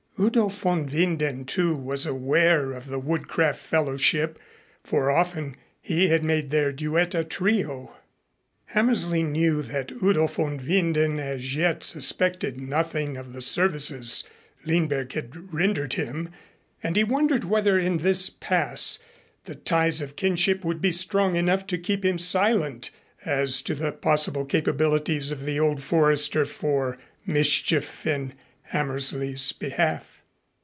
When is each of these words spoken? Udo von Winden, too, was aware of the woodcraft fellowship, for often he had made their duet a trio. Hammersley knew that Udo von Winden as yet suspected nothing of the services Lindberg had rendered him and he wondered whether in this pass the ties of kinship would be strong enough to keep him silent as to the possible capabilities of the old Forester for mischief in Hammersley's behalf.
Udo 0.19 0.49
von 0.49 0.87
Winden, 0.87 1.47
too, 1.47 1.75
was 1.75 2.05
aware 2.05 2.73
of 2.73 2.85
the 2.89 2.99
woodcraft 2.99 3.57
fellowship, 3.59 4.37
for 4.83 5.09
often 5.09 5.55
he 5.81 6.09
had 6.09 6.23
made 6.23 6.51
their 6.51 6.71
duet 6.71 7.15
a 7.15 7.23
trio. 7.23 7.95
Hammersley 8.65 9.23
knew 9.23 9.63
that 9.63 9.91
Udo 9.91 10.27
von 10.27 10.59
Winden 10.59 11.17
as 11.19 11.55
yet 11.55 11.83
suspected 11.83 12.61
nothing 12.61 13.17
of 13.17 13.33
the 13.33 13.41
services 13.41 14.23
Lindberg 14.63 15.11
had 15.13 15.51
rendered 15.51 15.93
him 15.93 16.29
and 16.83 16.95
he 16.95 17.03
wondered 17.03 17.43
whether 17.43 17.79
in 17.79 17.97
this 17.97 18.29
pass 18.29 18.99
the 19.45 19.55
ties 19.55 20.01
of 20.01 20.15
kinship 20.15 20.63
would 20.63 20.79
be 20.81 20.91
strong 20.91 21.35
enough 21.35 21.65
to 21.65 21.79
keep 21.79 22.05
him 22.05 22.19
silent 22.19 22.91
as 23.25 23.59
to 23.63 23.73
the 23.73 23.91
possible 23.91 24.45
capabilities 24.45 25.31
of 25.31 25.45
the 25.45 25.59
old 25.59 25.81
Forester 25.81 26.45
for 26.45 26.99
mischief 27.25 28.05
in 28.05 28.33
Hammersley's 28.65 29.51
behalf. 29.51 30.09